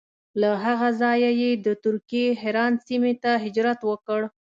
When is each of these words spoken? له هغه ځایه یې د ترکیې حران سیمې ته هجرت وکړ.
له 0.41 0.49
هغه 0.63 0.89
ځایه 1.01 1.31
یې 1.41 1.51
د 1.65 1.67
ترکیې 1.83 2.27
حران 2.41 2.73
سیمې 2.85 3.13
ته 3.23 3.31
هجرت 3.43 3.79
وکړ. 3.89 4.21